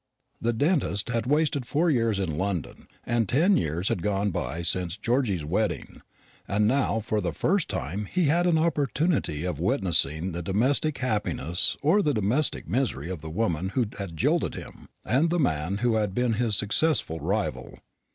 [0.41, 4.97] The dentist had wasted four years in London, and ten years had gone by since
[4.97, 6.01] Georgy's wedding;
[6.47, 11.77] and now for the first time he had an opportunity of witnessing the domestic happiness
[11.83, 15.97] or the domestic misery of the woman who had jilted him, and the man who
[15.97, 17.77] had been his successful rival.